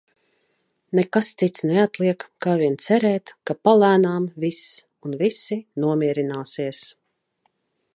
[0.99, 4.67] Nekas cits neatliek, kā vien cerēt, ka palēnām viss
[5.09, 6.87] un visi nomierināsies.